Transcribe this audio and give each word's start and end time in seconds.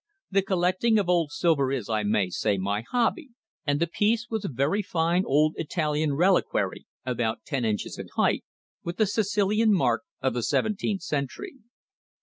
The 0.31 0.41
collecting 0.41 0.97
of 0.97 1.07
old 1.09 1.31
silver 1.31 1.71
is, 1.71 1.87
I 1.87 2.01
may 2.01 2.31
say, 2.31 2.57
my 2.57 2.83
hobby, 2.89 3.29
and 3.67 3.79
the 3.79 3.85
piece 3.85 4.31
was 4.31 4.43
a 4.43 4.47
very 4.49 4.81
fine 4.81 5.23
old 5.27 5.53
Italian 5.57 6.13
reliquary, 6.13 6.87
about 7.05 7.45
ten 7.45 7.63
inches 7.65 7.99
in 7.99 8.07
height, 8.15 8.43
with 8.83 8.97
the 8.97 9.05
Sicilian 9.05 9.71
mark 9.71 10.01
of 10.19 10.33
the 10.33 10.41
seventeenth 10.41 11.03
century. 11.03 11.53